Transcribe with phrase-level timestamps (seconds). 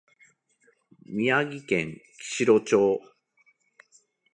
[1.05, 3.01] 宮崎県木城町